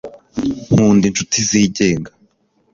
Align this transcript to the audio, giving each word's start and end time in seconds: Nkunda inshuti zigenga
Nkunda 0.73 1.03
inshuti 1.07 1.37
zigenga 1.49 2.09